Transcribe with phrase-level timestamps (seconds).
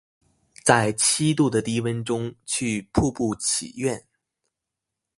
[0.65, 4.07] 在七度的低温中去瀑布祈愿